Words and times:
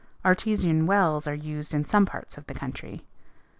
Artesian 0.25 0.87
wells 0.87 1.27
are 1.27 1.35
used 1.35 1.75
in 1.75 1.85
some 1.85 2.07
parts 2.07 2.35
of 2.35 2.47
the 2.47 2.55
country. 2.55 3.05